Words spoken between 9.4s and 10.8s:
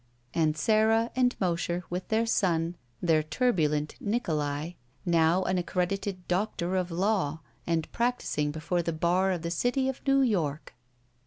the city of New York